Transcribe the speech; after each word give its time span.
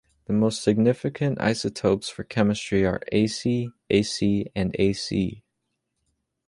The 0.25 0.33
most 0.33 0.63
significant 0.63 1.39
isotopes 1.39 2.09
for 2.09 2.23
chemistry 2.23 2.83
are 2.87 3.03
Ac, 3.11 3.69
Ac, 3.91 4.51
and 4.55 4.75
Ac. 4.79 5.43